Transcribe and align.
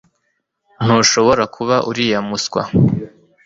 ntushobora 0.83 1.43
kuba 1.55 1.75
uriya 1.89 2.19
muswa 2.27 2.61